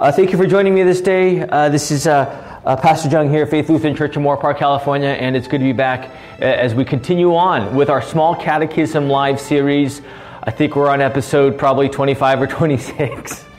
Uh, 0.00 0.12
thank 0.12 0.30
you 0.30 0.38
for 0.38 0.46
joining 0.46 0.76
me 0.76 0.84
this 0.84 1.00
day. 1.00 1.40
Uh, 1.40 1.68
this 1.68 1.90
is 1.90 2.06
uh, 2.06 2.60
uh 2.64 2.76
Pastor 2.76 3.08
Jung 3.08 3.30
here 3.30 3.42
at 3.42 3.50
Faith 3.50 3.68
Lutheran 3.68 3.96
Church 3.96 4.16
in 4.16 4.22
Moorpark, 4.22 4.56
California, 4.56 5.08
and 5.08 5.34
it's 5.34 5.48
good 5.48 5.58
to 5.58 5.64
be 5.64 5.72
back 5.72 6.12
uh, 6.40 6.44
as 6.44 6.72
we 6.72 6.84
continue 6.84 7.34
on 7.34 7.74
with 7.74 7.90
our 7.90 8.00
Small 8.00 8.36
Catechism 8.36 9.08
Live 9.08 9.40
series. 9.40 10.00
I 10.44 10.52
think 10.52 10.76
we're 10.76 10.88
on 10.88 11.00
episode 11.00 11.58
probably 11.58 11.88
25 11.88 12.42
or 12.42 12.46
26. 12.46 13.44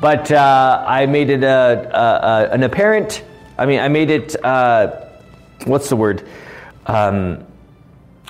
But 0.00 0.30
uh, 0.30 0.84
I 0.86 1.04
made 1.04 1.28
it 1.28 1.42
a, 1.42 1.90
a, 1.92 2.50
a, 2.50 2.54
an 2.54 2.62
apparent, 2.62 3.22
I 3.58 3.66
mean, 3.66 3.80
I 3.80 3.88
made 3.88 4.10
it, 4.10 4.34
what's 5.66 5.90
the 5.90 5.96
word? 5.96 6.26
Um, 6.86 7.44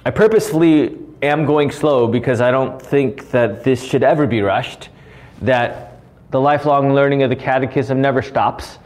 I 0.04 0.11
purposefully 0.11 0.98
am 1.22 1.46
going 1.46 1.70
slow 1.70 2.08
because 2.08 2.40
I 2.40 2.50
don't 2.50 2.82
think 2.82 3.30
that 3.30 3.62
this 3.62 3.84
should 3.84 4.02
ever 4.02 4.27
be 4.27 4.42
rushed, 4.42 4.88
that 5.42 5.89
the 6.30 6.40
lifelong 6.40 6.94
learning 6.94 7.22
of 7.22 7.30
the 7.30 7.36
catechism 7.36 8.00
never 8.00 8.23
stops 8.23 8.78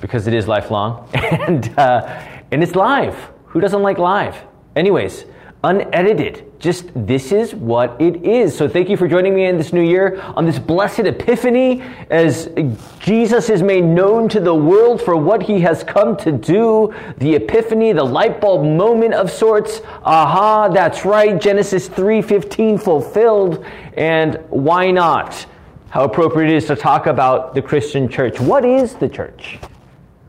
because 0.00 0.26
it 0.26 0.34
is 0.34 0.48
lifelong. 0.48 1.08
and, 1.14 1.76
uh, 1.78 2.22
and 2.50 2.62
it's 2.62 2.74
live. 2.74 3.16
Who 3.46 3.60
doesn't 3.60 3.82
like 3.82 3.98
live? 3.98 4.36
Anyways, 4.76 5.24
unedited. 5.64 6.44
Just 6.58 6.90
this 6.94 7.30
is 7.30 7.54
what 7.54 8.00
it 8.00 8.24
is. 8.24 8.56
So 8.56 8.68
thank 8.68 8.88
you 8.88 8.96
for 8.96 9.06
joining 9.06 9.34
me 9.34 9.46
in 9.46 9.56
this 9.56 9.72
new 9.72 9.82
year 9.82 10.20
on 10.34 10.44
this 10.44 10.58
blessed 10.58 11.00
epiphany 11.00 11.82
as 12.10 12.50
Jesus 12.98 13.48
is 13.48 13.62
made 13.62 13.84
known 13.84 14.28
to 14.30 14.40
the 14.40 14.54
world 14.54 15.00
for 15.00 15.16
what 15.16 15.42
he 15.42 15.60
has 15.60 15.84
come 15.84 16.16
to 16.18 16.32
do. 16.32 16.94
The 17.18 17.36
epiphany, 17.36 17.92
the 17.92 18.04
light 18.04 18.40
bulb 18.40 18.64
moment 18.64 19.14
of 19.14 19.30
sorts. 19.30 19.80
Aha, 20.04 20.68
that's 20.68 21.04
right. 21.04 21.40
Genesis 21.40 21.88
3:15 21.88 22.78
fulfilled. 22.78 23.64
And 23.96 24.44
why 24.50 24.90
not? 24.90 25.46
How 25.90 26.04
appropriate 26.04 26.50
it 26.50 26.56
is 26.56 26.66
to 26.66 26.76
talk 26.76 27.06
about 27.06 27.54
the 27.54 27.62
Christian 27.62 28.08
church. 28.08 28.38
What 28.38 28.64
is 28.64 28.94
the 28.94 29.08
church? 29.08 29.58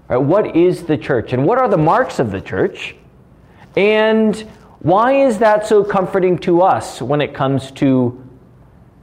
Right, 0.08 0.18
what 0.18 0.56
is 0.56 0.84
the 0.84 0.98
church? 0.98 1.34
And 1.34 1.46
what 1.46 1.58
are 1.58 1.68
the 1.68 1.78
marks 1.78 2.20
of 2.20 2.32
the 2.32 2.42
church? 2.42 2.96
And 3.76 4.36
why 4.80 5.26
is 5.26 5.40
that 5.40 5.68
so 5.68 5.84
comforting 5.84 6.38
to 6.40 6.62
us 6.62 7.02
when 7.02 7.20
it 7.20 7.34
comes 7.34 7.72
to 7.72 8.26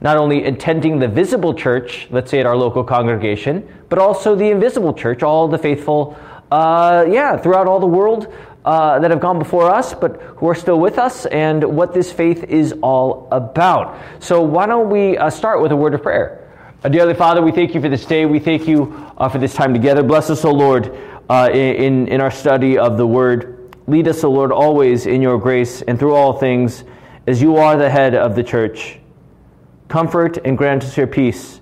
not 0.01 0.17
only 0.17 0.45
attending 0.45 0.99
the 0.99 1.07
visible 1.07 1.53
church, 1.53 2.07
let's 2.09 2.31
say 2.31 2.39
at 2.39 2.45
our 2.45 2.57
local 2.57 2.83
congregation, 2.83 3.67
but 3.89 3.99
also 3.99 4.35
the 4.35 4.49
invisible 4.49 4.93
church, 4.93 5.23
all 5.23 5.47
the 5.47 5.57
faithful, 5.57 6.17
uh, 6.51 7.05
yeah, 7.07 7.37
throughout 7.37 7.67
all 7.67 7.79
the 7.79 7.87
world 7.87 8.33
uh, 8.65 8.99
that 8.99 9.11
have 9.11 9.19
gone 9.19 9.39
before 9.39 9.71
us, 9.71 9.93
but 9.93 10.21
who 10.37 10.49
are 10.49 10.55
still 10.55 10.79
with 10.79 10.97
us, 10.97 11.25
and 11.27 11.63
what 11.63 11.93
this 11.93 12.11
faith 12.11 12.43
is 12.43 12.73
all 12.81 13.27
about. 13.31 13.97
So, 14.19 14.41
why 14.41 14.65
don't 14.65 14.89
we 14.89 15.17
uh, 15.17 15.29
start 15.29 15.61
with 15.61 15.71
a 15.71 15.75
word 15.75 15.93
of 15.93 16.03
prayer? 16.03 16.46
Uh, 16.87 16.89
dearly 16.89 17.13
Father, 17.13 17.41
we 17.41 17.51
thank 17.51 17.75
you 17.75 17.81
for 17.81 17.89
this 17.89 18.05
day. 18.05 18.25
We 18.25 18.39
thank 18.39 18.65
you 18.65 19.11
uh, 19.17 19.27
for 19.27 19.39
this 19.39 19.53
time 19.53 19.73
together. 19.73 20.01
Bless 20.03 20.29
us, 20.29 20.45
O 20.45 20.53
Lord, 20.53 20.97
uh, 21.29 21.49
in, 21.51 22.07
in 22.07 22.21
our 22.21 22.31
study 22.31 22.77
of 22.77 22.95
the 22.95 23.05
Word. 23.05 23.75
Lead 23.87 24.07
us, 24.07 24.23
O 24.23 24.31
Lord, 24.31 24.53
always 24.53 25.05
in 25.05 25.21
your 25.21 25.37
grace 25.37 25.81
and 25.81 25.99
through 25.99 26.15
all 26.15 26.31
things, 26.31 26.85
as 27.27 27.41
you 27.41 27.57
are 27.57 27.75
the 27.75 27.89
head 27.89 28.15
of 28.15 28.37
the 28.37 28.43
church. 28.43 28.99
Comfort 29.89 30.37
and 30.45 30.57
grant 30.57 30.85
us 30.85 30.95
your 30.95 31.07
peace, 31.07 31.59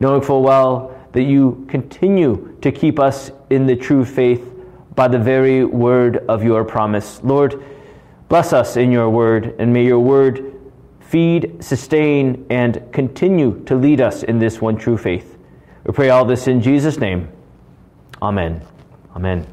knowing 0.00 0.20
full 0.20 0.42
well 0.42 1.00
that 1.12 1.22
you 1.22 1.64
continue 1.68 2.58
to 2.60 2.72
keep 2.72 2.98
us 2.98 3.30
in 3.50 3.68
the 3.68 3.76
true 3.76 4.04
faith 4.04 4.52
by 4.96 5.06
the 5.06 5.20
very 5.20 5.64
word 5.64 6.26
of 6.28 6.42
your 6.42 6.64
promise. 6.64 7.20
Lord, 7.22 7.62
bless 8.28 8.52
us 8.52 8.76
in 8.76 8.90
your 8.90 9.10
word, 9.10 9.54
and 9.60 9.72
may 9.72 9.84
your 9.84 10.00
word 10.00 10.55
feed, 11.08 11.62
sustain, 11.62 12.44
and 12.50 12.82
continue 12.92 13.62
to 13.64 13.76
lead 13.76 14.00
us 14.00 14.22
in 14.22 14.38
this 14.38 14.60
one 14.60 14.76
true 14.76 14.98
faith. 14.98 15.38
We 15.84 15.92
pray 15.92 16.10
all 16.10 16.24
this 16.24 16.48
in 16.48 16.60
Jesus' 16.60 16.98
name. 16.98 17.28
Amen. 18.20 18.60
Amen. 19.14 19.46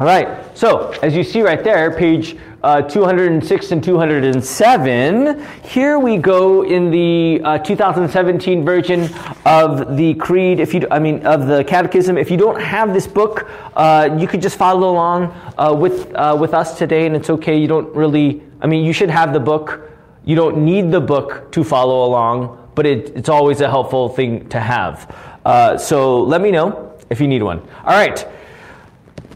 All 0.00 0.06
right, 0.06 0.58
so 0.58 0.90
as 1.04 1.14
you 1.14 1.22
see 1.22 1.40
right 1.40 1.62
there, 1.62 1.96
page 1.96 2.36
uh, 2.64 2.82
206 2.82 3.70
and 3.70 3.84
207, 3.84 5.46
here 5.62 6.00
we 6.00 6.16
go 6.16 6.64
in 6.64 6.90
the 6.90 7.40
uh, 7.44 7.58
2017 7.58 8.64
version 8.64 9.08
of 9.46 9.96
the 9.96 10.14
Creed. 10.14 10.58
If 10.58 10.74
you, 10.74 10.88
I 10.90 10.98
mean, 10.98 11.24
of 11.24 11.46
the 11.46 11.62
Catechism. 11.62 12.18
If 12.18 12.28
you 12.28 12.36
don't 12.36 12.60
have 12.60 12.92
this 12.92 13.06
book, 13.06 13.48
uh, 13.76 14.16
you 14.18 14.26
could 14.26 14.42
just 14.42 14.56
follow 14.56 14.90
along 14.90 15.26
uh, 15.56 15.72
with 15.72 16.12
uh, 16.14 16.36
with 16.40 16.54
us 16.54 16.76
today, 16.76 17.06
and 17.06 17.14
it's 17.14 17.30
okay. 17.30 17.56
You 17.56 17.68
don't 17.68 17.94
really. 17.94 18.42
I 18.60 18.66
mean, 18.66 18.84
you 18.84 18.92
should 18.92 19.10
have 19.10 19.32
the 19.32 19.40
book. 19.40 19.93
You 20.24 20.36
don't 20.36 20.64
need 20.64 20.90
the 20.90 21.00
book 21.00 21.52
to 21.52 21.64
follow 21.64 22.06
along, 22.06 22.70
but 22.74 22.86
it, 22.86 23.10
it's 23.16 23.28
always 23.28 23.60
a 23.60 23.68
helpful 23.68 24.08
thing 24.08 24.48
to 24.48 24.60
have. 24.60 25.14
Uh, 25.44 25.76
so 25.76 26.22
let 26.22 26.40
me 26.40 26.50
know 26.50 26.98
if 27.10 27.20
you 27.20 27.28
need 27.28 27.42
one. 27.42 27.60
All 27.84 27.92
right. 27.92 28.26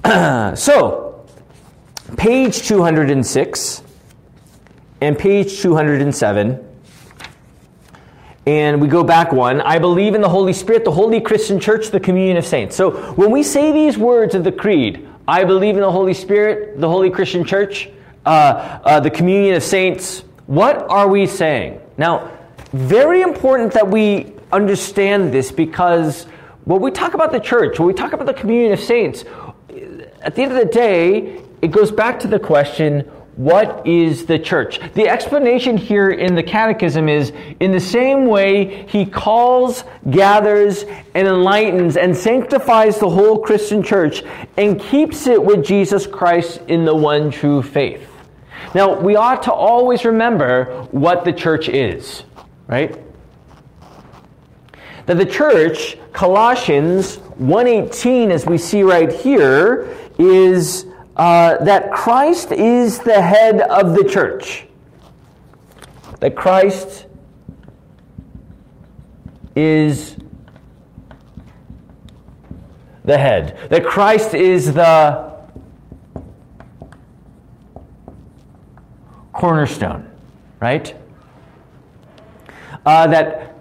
so, 0.59 1.27
page 2.17 2.67
206 2.67 3.83
and 5.01 5.19
page 5.19 5.61
207. 5.61 6.65
And 8.47 8.81
we 8.81 8.89
go 8.89 9.05
back 9.05 9.31
one. 9.31 9.61
I 9.61 9.79
believe 9.79 10.15
in 10.15 10.23
the 10.23 10.29
Holy 10.29 10.55
Spirit, 10.55 10.87
the 10.87 10.91
Holy 10.91 11.21
Christian 11.21 11.61
Church, 11.61 11.91
the 11.91 12.01
communion 12.01 12.39
of 12.39 12.47
saints. 12.47 12.75
So 12.77 13.13
when 13.13 13.31
we 13.31 13.43
say 13.43 13.73
these 13.73 13.99
words 13.99 14.35
of 14.35 14.43
the 14.43 14.53
Creed, 14.53 15.07
I 15.29 15.45
believe 15.45 15.75
in 15.75 15.83
the 15.83 15.93
Holy 15.93 16.15
Spirit, 16.15 16.81
the 16.81 16.89
Holy 16.89 17.11
Christian 17.11 17.45
Church, 17.45 17.91
uh, 18.25 18.81
uh, 18.85 19.01
the 19.01 19.11
communion 19.11 19.55
of 19.55 19.63
saints, 19.63 20.25
what 20.49 20.91
are 20.91 21.07
we 21.09 21.27
saying? 21.27 21.79
Now, 21.99 22.31
very 22.73 23.21
important 23.21 23.75
that 23.75 23.87
we 23.87 24.33
understand 24.51 25.31
this 25.31 25.53
because 25.53 26.25
when 26.65 26.81
we 26.81 26.91
talk 26.91 27.13
about 27.13 27.33
the 27.33 27.39
church, 27.39 27.79
when 27.79 27.87
we 27.87 27.93
talk 27.93 28.15
about 28.15 28.27
the 28.27 28.33
communion 28.33 28.73
of 28.73 28.81
saints, 28.81 29.27
at 30.23 30.35
the 30.35 30.43
end 30.43 30.53
of 30.53 30.59
the 30.59 30.73
day, 30.73 31.43
it 31.61 31.71
goes 31.71 31.93
back 31.93 32.19
to 32.21 32.29
the 32.29 32.39
question 32.39 33.01
what 33.37 33.87
is 33.87 34.25
the 34.25 34.39
church? 34.39 34.81
The 34.95 35.07
explanation 35.07 35.77
here 35.77 36.11
in 36.11 36.35
the 36.35 36.43
Catechism 36.43 37.11
is 37.11 37.31
in 37.61 37.71
the 37.71 37.79
same 37.79 38.25
way 38.25 38.87
he 38.89 39.05
calls, 39.05 39.85
gathers, 40.11 40.85
and 41.15 41.29
enlightens 41.29 41.99
and 41.99 42.17
sanctifies 42.17 42.99
the 42.99 43.11
whole 43.11 43.39
Christian 43.39 43.83
church 43.83 44.23
and 44.57 44.81
keeps 44.81 45.27
it 45.27 45.45
with 45.45 45.63
Jesus 45.63 46.07
Christ 46.07 46.63
in 46.69 46.87
the 46.87 46.95
one 46.95 47.31
true 47.31 47.63
faith. 47.63 48.08
Now, 48.75 49.01
we 49.01 49.17
ought 49.17 49.43
to 49.45 49.53
always 49.53 50.05
remember 50.05 50.87
what 50.91 51.25
the 51.25 51.33
church 51.33 51.69
is, 51.69 52.25
right? 52.67 52.99
That 55.07 55.17
the 55.17 55.27
church, 55.27 55.97
Colossians 56.13 57.17
1:18 57.39 58.31
as 58.31 58.45
we 58.45 58.59
see 58.59 58.83
right 58.83 59.11
here, 59.11 59.89
is 60.19 60.85
uh, 61.17 61.65
that 61.65 61.93
Christ 61.93 62.53
is 62.53 62.99
the 62.99 63.23
head 63.23 63.61
of 63.63 63.95
the 63.95 64.05
church. 64.05 64.67
That 66.21 66.37
Christ 66.37 67.07
is 69.57 70.17
the 73.05 73.17
head. 73.17 73.57
That 73.71 73.85
Christ 73.87 74.35
is 74.35 74.75
the 74.75 75.38
cornerstone, 79.39 80.11
right? 80.59 80.97
Uh, 82.85 83.07
that 83.07 83.55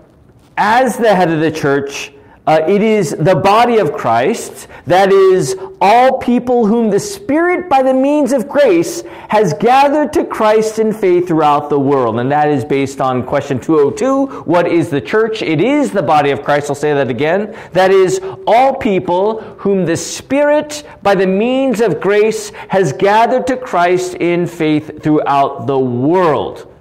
as 0.58 0.98
the 0.98 1.14
head 1.14 1.30
of 1.30 1.40
the 1.40 1.52
church, 1.52 2.12
uh, 2.48 2.64
it 2.66 2.82
is 2.82 3.12
the 3.20 3.36
body 3.36 3.78
of 3.78 3.92
Christ, 3.92 4.70
that 4.86 5.12
is, 5.12 5.58
all 5.82 6.18
people 6.18 6.66
whom 6.66 6.90
the 6.90 7.00
Spirit, 7.00 7.68
by 7.68 7.84
the 7.84 7.94
means 7.94 8.32
of 8.32 8.48
grace, 8.48 9.04
has 9.28 9.54
gathered 9.56 10.14
to 10.14 10.24
Christ 10.24 10.80
in 10.80 10.94
faith 10.94 11.28
throughout 11.28 11.70
the 11.70 11.78
world. 11.78 12.22
And 12.22 12.32
that 12.32 12.48
is 12.48 12.64
based 12.64 13.02
on 13.02 13.26
question 13.26 13.60
202 13.60 14.44
What 14.44 14.66
is 14.66 14.90
the 14.90 15.02
church? 15.02 15.42
It 15.42 15.60
is 15.60 15.92
the 15.92 16.02
body 16.02 16.32
of 16.32 16.42
Christ. 16.42 16.70
I'll 16.70 16.76
say 16.76 16.94
that 16.94 17.10
again. 17.10 17.54
That 17.74 17.92
is, 17.92 18.22
all 18.48 18.76
people 18.76 19.42
whom 19.58 19.86
the 19.86 19.98
Spirit, 19.98 20.84
by 21.04 21.16
the 21.16 21.28
means 21.28 21.82
of 21.82 22.00
grace, 22.00 22.52
has 22.70 22.94
gathered 22.94 23.46
to 23.48 23.58
Christ 23.58 24.14
in 24.16 24.48
faith 24.48 25.04
throughout 25.04 25.68
the 25.68 25.78
world. 25.78 26.74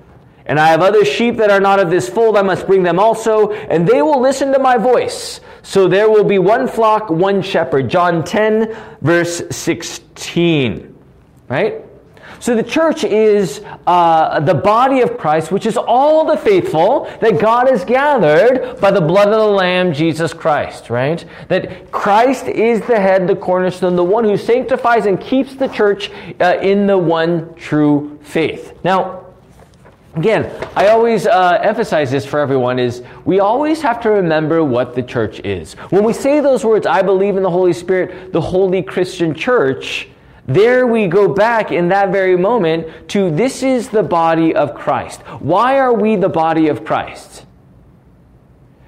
And 0.47 0.61
I 0.61 0.69
have 0.69 0.81
other 0.81 1.05
sheep 1.05 1.37
that 1.37 1.51
are 1.51 1.61
not 1.61 1.81
of 1.81 1.91
this 1.91 2.09
fold, 2.09 2.37
I 2.37 2.43
must 2.43 2.67
bring 2.67 2.83
them 2.83 2.99
also, 2.99 3.51
and 3.51 3.87
they 3.87 4.03
will 4.03 4.21
listen 4.21 4.53
to 4.53 4.59
my 4.59 4.77
voice. 4.77 5.41
So 5.63 5.89
there 5.89 6.09
will 6.09 6.25
be 6.25 6.39
one 6.39 6.69
flock, 6.69 7.11
one 7.11 7.43
shepherd. 7.43 7.89
John 7.89 8.23
10, 8.23 8.77
verse 9.01 9.43
16. 9.51 10.95
Right? 11.49 11.83
So 12.39 12.55
the 12.55 12.63
church 12.63 13.03
is 13.03 13.63
uh, 13.87 14.41
the 14.41 14.55
body 14.55 15.01
of 15.01 15.17
Christ, 15.19 15.51
which 15.51 15.67
is 15.67 15.77
all 15.77 16.25
the 16.25 16.37
faithful 16.37 17.05
that 17.21 17.41
God 17.41 17.69
has 17.69 17.85
gathered 17.85 18.79
by 18.81 18.91
the 18.91 19.01
blood 19.01 19.29
of 19.29 19.35
the 19.35 19.47
Lamb, 19.47 19.93
Jesus 19.93 20.33
Christ, 20.33 20.91
right? 20.91 21.25
That 21.49 21.91
Christ 21.91 22.47
is 22.47 22.81
the 22.87 23.01
head, 23.01 23.27
the 23.27 23.37
cornerstone, 23.37 23.97
the 23.97 24.05
one 24.05 24.25
who 24.25 24.37
sanctifies 24.37 25.07
and 25.07 25.21
keeps 25.21 25.57
the 25.57 25.69
church 25.69 26.11
uh, 26.41 26.59
in 26.61 26.87
the 26.87 26.99
one 26.99 27.55
true 27.55 28.19
faith. 28.23 28.79
Now, 28.85 29.26
again, 30.17 30.51
I 30.75 30.89
always 30.89 31.27
uh, 31.27 31.61
emphasize 31.63 32.11
this 32.11 32.25
for 32.25 32.41
everyone 32.41 32.79
is 32.79 33.03
we 33.25 33.41
always 33.41 33.83
have 33.83 34.01
to 34.01 34.11
remember 34.11 34.65
what 34.65 34.95
the 34.95 35.03
church 35.03 35.41
is. 35.41 35.75
When 35.91 36.05
we 36.05 36.13
say 36.13 36.41
those 36.41 36.65
words, 36.65 36.87
I 36.87 37.03
believe 37.03 37.37
in 37.37 37.43
the 37.43 37.51
Holy 37.51 37.73
Spirit, 37.73 38.33
the 38.33 38.41
holy 38.41 38.83
Christian 38.83 39.35
church, 39.35 40.09
there 40.47 40.87
we 40.87 41.07
go 41.07 41.29
back 41.29 41.71
in 41.71 41.89
that 41.89 42.11
very 42.13 42.37
moment 42.37 43.09
to 43.11 43.31
this 43.31 43.63
is 43.63 43.89
the 43.89 44.03
body 44.03 44.55
of 44.55 44.75
Christ. 44.75 45.21
Why 45.41 45.79
are 45.79 45.93
we 45.93 46.17
the 46.17 46.29
body 46.29 46.69
of 46.69 46.85
Christ? 46.85 47.45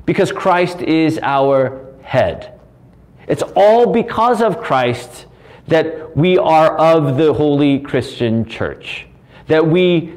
Because 0.06 0.32
Christ 0.32 0.80
is 0.80 1.19
our 1.22 1.94
head. 2.02 2.58
It's 3.26 3.42
all 3.54 3.92
because 3.92 4.40
of 4.40 4.60
Christ 4.60 5.26
that 5.66 6.16
we 6.16 6.38
are 6.38 6.78
of 6.78 7.19
the 7.19 7.34
holy 7.34 7.80
Christian 7.80 8.46
church. 8.46 9.06
That 9.48 9.66
we 9.66 10.14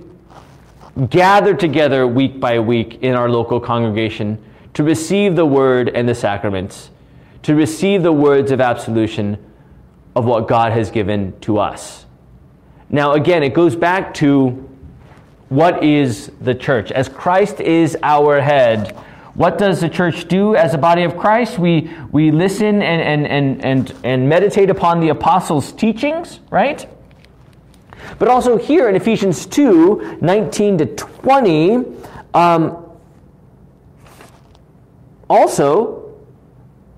gather 1.09 1.53
together 1.55 2.05
week 2.05 2.39
by 2.39 2.59
week 2.59 2.99
in 3.01 3.15
our 3.15 3.29
local 3.29 3.59
congregation 3.59 4.43
to 4.73 4.83
receive 4.83 5.35
the 5.35 5.45
word 5.45 5.89
and 5.89 6.07
the 6.07 6.15
sacraments, 6.15 6.89
to 7.43 7.55
receive 7.55 8.03
the 8.03 8.11
words 8.11 8.51
of 8.51 8.61
absolution 8.61 9.37
of 10.15 10.25
what 10.25 10.47
God 10.47 10.71
has 10.73 10.91
given 10.91 11.37
to 11.41 11.57
us. 11.57 12.05
Now, 12.89 13.13
again, 13.13 13.43
it 13.43 13.53
goes 13.53 13.75
back 13.75 14.13
to 14.15 14.67
what 15.49 15.83
is 15.83 16.31
the 16.41 16.55
church? 16.55 16.91
As 16.91 17.09
Christ 17.09 17.59
is 17.59 17.97
our 18.03 18.41
head, 18.41 18.95
what 19.33 19.57
does 19.57 19.79
the 19.79 19.89
church 19.89 20.27
do 20.27 20.55
as 20.55 20.73
a 20.73 20.77
body 20.77 21.03
of 21.03 21.17
Christ? 21.17 21.57
We, 21.57 21.89
we 22.11 22.31
listen 22.31 22.81
and, 22.81 23.01
and, 23.01 23.27
and, 23.27 23.65
and, 23.65 23.93
and 24.03 24.29
meditate 24.29 24.69
upon 24.69 24.99
the 24.99 25.09
apostles' 25.09 25.71
teachings, 25.71 26.41
right? 26.49 26.87
But 28.19 28.27
also 28.27 28.57
here 28.57 28.89
in 28.89 28.95
Ephesians 28.95 29.45
2 29.45 30.19
19 30.21 30.77
to 30.79 30.85
20, 30.85 31.83
um, 32.33 32.91
also, 35.29 36.13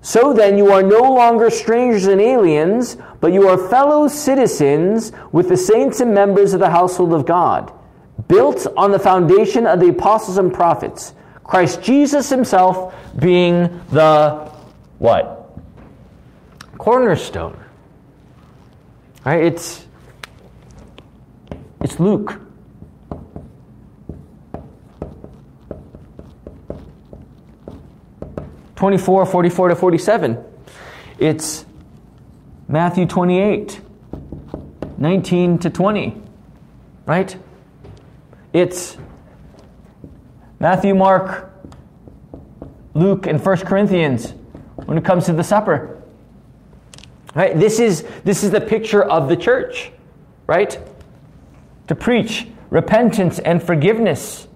so 0.02 0.32
then 0.32 0.58
you 0.58 0.70
are 0.72 0.82
no 0.82 1.00
longer 1.00 1.50
strangers 1.50 2.06
and 2.06 2.20
aliens, 2.20 2.96
but 3.20 3.32
you 3.32 3.48
are 3.48 3.56
fellow 3.68 4.08
citizens 4.08 5.12
with 5.32 5.48
the 5.48 5.56
saints 5.56 6.00
and 6.00 6.12
members 6.12 6.52
of 6.52 6.60
the 6.60 6.68
household 6.68 7.14
of 7.14 7.24
God, 7.26 7.72
built 8.28 8.66
on 8.76 8.90
the 8.90 8.98
foundation 8.98 9.66
of 9.66 9.80
the 9.80 9.88
apostles 9.88 10.36
and 10.36 10.52
prophets, 10.52 11.14
Christ 11.42 11.82
Jesus 11.82 12.28
himself 12.28 12.94
being 13.18 13.80
the 13.92 14.50
what? 14.98 15.56
Cornerstone. 16.76 17.58
Right? 19.24 19.44
It's 19.44 19.86
it's 21.84 22.00
Luke. 22.00 22.40
Twenty-four, 28.74 29.26
forty-four 29.26 29.68
to 29.68 29.76
forty-seven. 29.76 30.42
It's 31.18 31.66
Matthew 32.66 33.06
28, 33.06 33.80
19 34.98 35.58
to 35.58 35.70
20. 35.70 36.22
Right? 37.06 37.36
It's 38.52 38.96
Matthew, 40.58 40.94
Mark, 40.94 41.52
Luke, 42.94 43.26
and 43.26 43.44
1 43.44 43.56
Corinthians 43.58 44.32
when 44.86 44.96
it 44.96 45.04
comes 45.04 45.26
to 45.26 45.34
the 45.34 45.44
supper. 45.44 46.02
Right? 47.34 47.58
This 47.58 47.78
is, 47.78 48.04
this 48.24 48.42
is 48.42 48.50
the 48.50 48.60
picture 48.60 49.04
of 49.04 49.28
the 49.28 49.36
church, 49.36 49.92
right? 50.46 50.78
To 51.86 51.94
preach 51.94 52.46
repentance 52.70 53.38
and 53.38 53.62
forgiveness, 53.62 54.48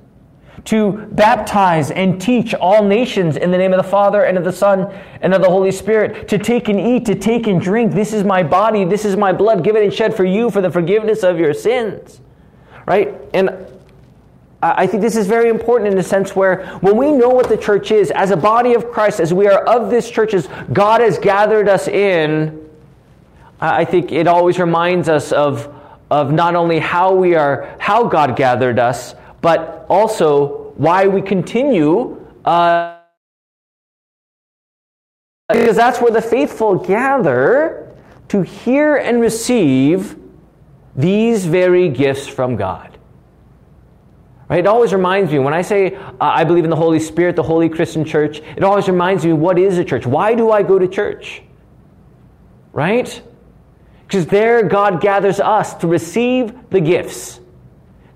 to 0.65 0.93
baptize 1.13 1.91
and 1.91 2.21
teach 2.21 2.53
all 2.55 2.83
nations 2.83 3.37
in 3.37 3.51
the 3.51 3.59
name 3.59 3.73
of 3.73 3.83
the 3.83 3.89
Father 3.89 4.25
and 4.25 4.37
of 4.37 4.45
the 4.45 4.53
Son 4.53 4.93
and 5.21 5.33
of 5.33 5.41
the 5.41 5.49
Holy 5.49 5.71
Spirit, 5.71 6.29
to 6.29 6.39
take 6.39 6.69
and 6.69 6.81
eat, 6.81 7.05
to 7.07 7.15
take 7.15 7.47
and 7.47 7.61
drink. 7.61 7.93
This 7.93 8.13
is 8.13 8.25
my 8.25 8.43
body, 8.43 8.85
this 8.85 9.05
is 9.05 9.17
my 9.17 9.33
blood 9.33 9.63
given 9.63 9.83
and 9.83 9.93
shed 9.93 10.17
for 10.17 10.25
you 10.25 10.51
for 10.51 10.61
the 10.61 10.71
forgiveness 10.71 11.23
of 11.23 11.39
your 11.39 11.55
sins. 11.55 12.21
Right? 12.87 13.15
And 13.35 13.51
I 14.61 14.89
think 14.89 15.03
this 15.03 15.15
is 15.15 15.29
very 15.29 15.49
important 15.49 15.89
in 15.91 15.97
the 15.97 16.03
sense 16.03 16.35
where 16.35 16.67
when 16.79 16.97
we 16.97 17.13
know 17.13 17.29
what 17.29 17.49
the 17.49 17.57
church 17.57 17.93
is, 17.93 18.11
as 18.11 18.33
a 18.33 18.37
body 18.37 18.75
of 18.75 18.91
Christ, 18.91 19.21
as 19.21 19.33
we 19.33 19.47
are 19.47 19.63
of 19.65 19.91
this 19.91 20.11
church, 20.11 20.35
as 20.35 20.49
God 20.73 21.01
has 21.01 21.19
gathered 21.19 21.69
us 21.69 21.87
in, 21.87 22.69
I 23.61 23.85
think 23.85 24.11
it 24.11 24.27
always 24.27 24.59
reminds 24.59 25.09
us 25.09 25.31
of 25.31 25.73
of 26.11 26.33
not 26.33 26.55
only 26.55 26.79
how 26.79 27.15
we 27.15 27.35
are, 27.35 27.77
how 27.79 28.05
God 28.05 28.37
gathered 28.37 28.79
us, 28.79 29.15
but 29.41 29.87
also 29.89 30.73
why 30.77 31.07
we 31.07 31.21
continue. 31.21 32.25
Uh, 32.45 32.97
because 35.51 35.77
that's 35.77 36.01
where 36.01 36.13
the 36.13 36.23
faithful 36.23 36.75
gather 36.75 37.95
to 38.29 38.43
hear 38.43 38.97
and 38.97 39.21
receive 39.21 40.17
these 40.95 41.47
very 41.47 41.89
gifts 41.89 42.27
from 42.27 42.57
God. 42.57 42.99
Right? 44.49 44.61
It 44.61 44.67
always 44.67 44.93
reminds 44.93 45.31
me 45.31 45.39
when 45.39 45.55
I 45.55 45.63
say 45.63 45.95
uh, 45.95 46.11
I 46.21 46.45
believe 46.45 46.65
in 46.65 46.71
the 46.71 46.77
Holy 46.77 47.01
Spirit, 47.01 47.37
the 47.37 47.43
Holy 47.43 47.69
Christian 47.69 48.05
Church, 48.05 48.41
it 48.57 48.65
always 48.65 48.89
reminds 48.89 49.25
me 49.25 49.33
what 49.33 49.59
is 49.59 49.79
a 49.79 49.85
church? 49.85 50.07
Why 50.07 50.35
do 50.35 50.51
I 50.51 50.63
go 50.63 50.79
to 50.79 50.89
church? 50.89 51.43
Right? 52.73 53.23
Because 54.09 54.27
there 54.27 54.63
God 54.63 55.03
gathers 55.03 55.39
us 55.39 55.75
to 55.75 55.87
receive 55.87 56.71
the 56.71 56.81
gifts. 56.81 57.41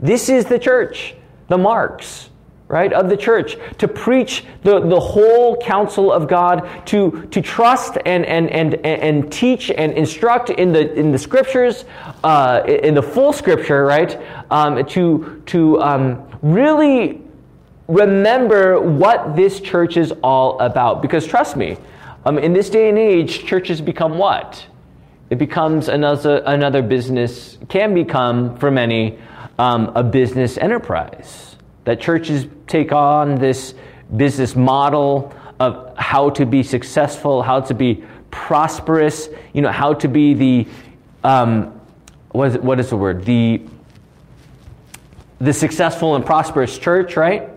This 0.00 0.30
is 0.30 0.46
the 0.46 0.58
church, 0.58 1.14
the 1.48 1.58
marks, 1.58 2.30
right, 2.66 2.90
of 2.94 3.10
the 3.10 3.16
church, 3.16 3.56
to 3.76 3.86
preach 3.86 4.44
the, 4.62 4.80
the 4.80 4.98
whole 4.98 5.58
counsel 5.58 6.10
of 6.10 6.28
God, 6.28 6.86
to, 6.86 7.28
to 7.30 7.42
trust 7.42 7.98
and, 8.06 8.24
and, 8.24 8.50
and, 8.50 8.74
and 8.86 9.30
teach 9.30 9.70
and 9.70 9.92
instruct 9.92 10.48
in 10.48 10.72
the, 10.72 10.94
in 10.94 11.12
the 11.12 11.18
scriptures, 11.18 11.84
uh, 12.24 12.62
in 12.66 12.94
the 12.94 13.02
full 13.02 13.34
scripture, 13.34 13.84
right, 13.84 14.18
um, 14.50 14.82
to, 14.86 15.42
to 15.44 15.78
um, 15.82 16.26
really 16.40 17.20
remember 17.86 18.80
what 18.80 19.36
this 19.36 19.60
church 19.60 19.98
is 19.98 20.10
all 20.22 20.58
about. 20.58 21.02
Because 21.02 21.26
trust 21.26 21.54
me, 21.54 21.76
um, 22.24 22.38
in 22.38 22.54
this 22.54 22.70
day 22.70 22.88
and 22.88 22.96
age, 22.98 23.44
churches 23.44 23.82
become 23.82 24.16
what? 24.16 24.66
It 25.32 25.38
becomes 25.38 25.88
another, 25.88 26.42
another 26.44 26.82
business, 26.82 27.56
can 27.70 27.94
become 27.94 28.54
for 28.58 28.70
many 28.70 29.18
um, 29.58 29.90
a 29.94 30.02
business 30.02 30.58
enterprise. 30.58 31.56
That 31.84 32.02
churches 32.02 32.44
take 32.66 32.92
on 32.92 33.36
this 33.36 33.72
business 34.14 34.54
model 34.54 35.34
of 35.58 35.96
how 35.96 36.28
to 36.28 36.44
be 36.44 36.62
successful, 36.62 37.42
how 37.42 37.60
to 37.62 37.72
be 37.72 38.04
prosperous, 38.30 39.30
you 39.54 39.62
know, 39.62 39.72
how 39.72 39.94
to 39.94 40.06
be 40.06 40.34
the, 40.34 40.68
um, 41.24 41.80
what, 42.32 42.48
is, 42.48 42.58
what 42.58 42.78
is 42.78 42.90
the 42.90 42.98
word? 42.98 43.24
The, 43.24 43.62
the 45.38 45.54
successful 45.54 46.14
and 46.14 46.26
prosperous 46.26 46.76
church, 46.76 47.16
right? 47.16 47.48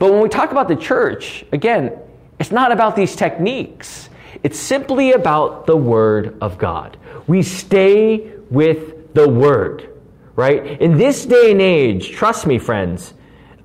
But 0.00 0.10
when 0.12 0.20
we 0.20 0.28
talk 0.28 0.50
about 0.50 0.66
the 0.66 0.74
church, 0.74 1.44
again, 1.52 1.96
it's 2.40 2.50
not 2.50 2.72
about 2.72 2.96
these 2.96 3.14
techniques. 3.14 4.10
It's 4.44 4.60
simply 4.60 5.12
about 5.12 5.66
the 5.66 5.76
Word 5.76 6.36
of 6.42 6.58
God. 6.58 6.98
We 7.26 7.42
stay 7.42 8.34
with 8.50 9.14
the 9.14 9.26
Word, 9.26 9.88
right? 10.36 10.80
In 10.82 10.98
this 10.98 11.24
day 11.24 11.50
and 11.50 11.62
age, 11.62 12.12
trust 12.12 12.46
me, 12.46 12.58
friends, 12.58 13.14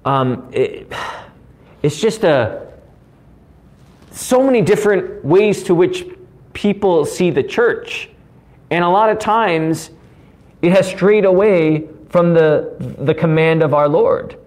um, 0.06 0.50
it, 0.54 0.92
it's 1.84 2.00
just 2.00 2.24
a 2.24 2.68
so 4.12 4.42
many 4.42 4.62
different 4.62 5.24
ways 5.24 5.64
to 5.64 5.76
which 5.76 6.06
people 6.54 7.06
see 7.06 7.30
the 7.30 7.44
church. 7.44 8.10
And 8.72 8.84
a 8.84 8.90
lot 8.90 9.10
of 9.10 9.20
times 9.20 9.92
it 10.62 10.72
has 10.72 10.88
strayed 10.88 11.26
away 11.26 11.90
from 12.10 12.34
the, 12.34 12.76
the 13.00 13.14
command 13.14 13.64
of 13.64 13.74
our 13.74 13.88
Lord. 13.88 14.38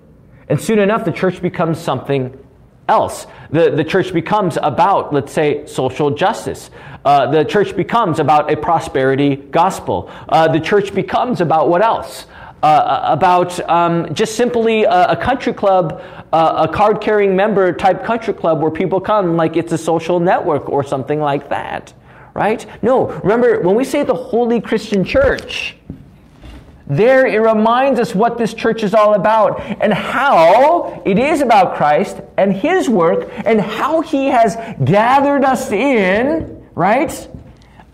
And 0.49 0.61
soon 0.61 0.79
enough, 0.79 1.05
the 1.05 1.13
church 1.13 1.41
becomes 1.41 1.79
something 1.79 2.42
else. 2.89 3.27
The, 3.51 3.71
the 3.71 3.85
church 3.85 4.13
becomes 4.13 4.57
about, 4.57 5.13
let's 5.13 5.33
say, 5.33 5.67
social 5.67 6.11
justice. 6.11 6.71
Uh, 7.05 7.31
the 7.31 7.45
church 7.45 7.77
becomes 7.77 8.19
about 8.19 8.53
a 8.53 8.57
prosperity 8.57 9.37
gospel. 9.37 10.11
Uh, 10.29 10.49
the 10.49 10.61
church 10.61 10.95
becomes 10.95 11.41
about 11.41 11.69
what 11.69 11.83
else? 11.83 12.27
Uh, 12.63 12.67
uh 12.67 13.13
about 13.13 13.59
um, 13.69 14.15
just 14.15 14.37
simply 14.37 14.85
a, 14.85 15.11
a 15.11 15.17
country 15.17 15.53
club, 15.53 16.01
uh, 16.33 16.69
a 16.69 16.73
card 16.73 17.01
carrying 17.01 17.35
member 17.35 17.73
type 17.73 18.05
country 18.05 18.33
club 18.33 18.61
where 18.61 18.71
people 18.71 19.01
come 19.01 19.37
like 19.37 19.57
it's 19.57 19.73
a 19.73 19.79
social 19.79 20.21
network 20.21 20.69
or 20.69 20.85
something 20.85 21.19
like 21.19 21.49
that, 21.49 21.93
right? 22.35 22.65
No, 22.83 23.09
remember, 23.09 23.61
when 23.61 23.75
we 23.75 23.85
say 23.85 24.05
the 24.05 24.15
holy 24.15 24.61
Christian 24.61 25.05
church, 25.05 25.77
there, 26.87 27.27
it 27.27 27.39
reminds 27.39 28.01
us 28.01 28.15
what 28.15 28.39
this 28.39 28.55
church 28.55 28.83
is 28.83 28.95
all 28.95 29.15
about 29.15 29.61
and 29.61 29.93
how 29.93 31.03
it 31.05 31.19
is 31.19 31.41
about 31.41 31.77
Christ 31.77 32.21
and 32.37 32.53
His 32.53 32.89
work 32.89 33.31
and 33.45 33.61
how 33.61 34.01
He 34.01 34.27
has 34.27 34.57
gathered 34.85 35.45
us 35.45 35.71
in, 35.71 36.67
right? 36.75 37.29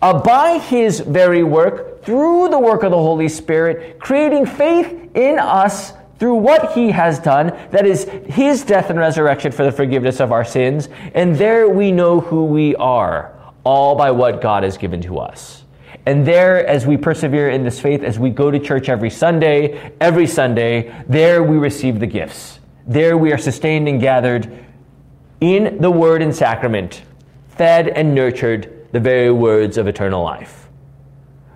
Uh, 0.01 0.21
by 0.21 0.57
His 0.57 0.99
very 0.99 1.43
work, 1.43 2.03
through 2.03 2.49
the 2.49 2.59
work 2.59 2.83
of 2.83 2.91
the 2.91 2.97
Holy 2.97 3.29
Spirit, 3.29 3.99
creating 3.99 4.45
faith 4.45 5.15
in 5.15 5.37
us 5.37 5.93
through 6.17 6.35
what 6.35 6.73
he 6.73 6.91
has 6.91 7.17
done, 7.19 7.47
that 7.71 7.85
is, 7.85 8.03
his 8.25 8.63
death 8.63 8.89
and 8.89 8.99
resurrection 8.99 9.51
for 9.51 9.63
the 9.63 9.71
forgiveness 9.71 10.19
of 10.19 10.31
our 10.31 10.43
sins, 10.43 10.89
and 11.13 11.35
there 11.35 11.69
we 11.69 11.91
know 11.91 12.19
who 12.19 12.45
we 12.45 12.75
are, 12.75 13.33
all 13.63 13.95
by 13.95 14.11
what 14.11 14.41
God 14.41 14.63
has 14.63 14.77
given 14.77 15.01
to 15.03 15.19
us. 15.19 15.63
And 16.09 16.25
there, 16.25 16.65
as 16.65 16.87
we 16.87 16.97
persevere 16.97 17.51
in 17.51 17.63
this 17.63 17.79
faith, 17.79 18.01
as 18.01 18.17
we 18.17 18.31
go 18.31 18.49
to 18.49 18.57
church 18.57 18.89
every 18.89 19.11
Sunday, 19.11 19.93
every 20.01 20.25
Sunday, 20.25 21.05
there 21.07 21.43
we 21.43 21.57
receive 21.59 21.99
the 21.99 22.07
gifts. 22.07 22.59
There 22.87 23.15
we 23.15 23.31
are 23.31 23.37
sustained 23.37 23.87
and 23.87 24.01
gathered 24.01 24.51
in 25.39 25.79
the 25.79 25.91
word 25.91 26.23
and 26.23 26.35
sacrament, 26.35 27.03
fed 27.49 27.89
and 27.89 28.15
nurtured 28.15 28.87
the 28.91 28.99
very 28.99 29.31
words 29.31 29.77
of 29.77 29.87
eternal 29.87 30.23
life. 30.23 30.67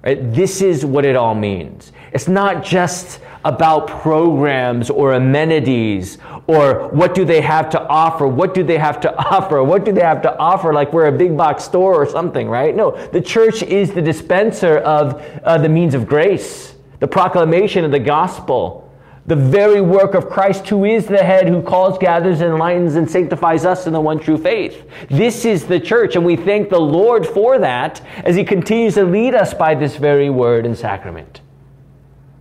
Right? 0.03 0.31
This 0.31 0.61
is 0.61 0.85
what 0.85 1.03
it 1.03 1.15
all 1.15 1.33
means. 1.33 1.91
It's 2.11 2.27
not 2.27 2.63
just 2.63 3.21
about 3.43 3.87
programs 3.87 4.91
or 4.91 5.13
amenities 5.13 6.19
or 6.45 6.89
what 6.89 7.15
do 7.15 7.23
they 7.25 7.41
have 7.41 7.69
to 7.69 7.81
offer? 7.87 8.27
What 8.27 8.53
do 8.53 8.63
they 8.63 8.77
have 8.77 8.99
to 9.01 9.15
offer? 9.31 9.63
What 9.63 9.85
do 9.85 9.91
they 9.91 10.01
have 10.01 10.21
to 10.23 10.37
offer? 10.37 10.73
Like 10.73 10.93
we're 10.93 11.07
a 11.07 11.11
big 11.11 11.37
box 11.37 11.63
store 11.63 11.95
or 11.95 12.05
something, 12.05 12.49
right? 12.49 12.75
No, 12.75 12.91
the 13.07 13.21
church 13.21 13.63
is 13.63 13.93
the 13.93 14.01
dispenser 14.01 14.77
of 14.79 15.21
uh, 15.43 15.57
the 15.57 15.69
means 15.69 15.93
of 15.93 16.05
grace, 16.05 16.75
the 16.99 17.07
proclamation 17.07 17.85
of 17.85 17.91
the 17.91 17.99
gospel 17.99 18.83
the 19.25 19.35
very 19.35 19.79
work 19.79 20.15
of 20.15 20.29
Christ, 20.29 20.67
who 20.67 20.83
is 20.83 21.05
the 21.05 21.23
head, 21.23 21.47
who 21.47 21.61
calls, 21.61 21.97
gathers, 21.97 22.41
enlightens, 22.41 22.95
and 22.95 23.09
sanctifies 23.09 23.63
us 23.63 23.87
in 23.87 23.93
the 23.93 24.01
one 24.01 24.19
true 24.19 24.37
faith. 24.37 24.85
This 25.09 25.45
is 25.45 25.65
the 25.65 25.79
church, 25.79 26.15
and 26.15 26.25
we 26.25 26.35
thank 26.35 26.69
the 26.69 26.79
Lord 26.79 27.25
for 27.25 27.57
that 27.59 28.01
as 28.25 28.35
He 28.35 28.43
continues 28.43 28.95
to 28.95 29.05
lead 29.05 29.33
us 29.33 29.53
by 29.53 29.75
this 29.75 29.95
very 29.95 30.29
word 30.29 30.65
and 30.65 30.77
sacrament. 30.77 31.39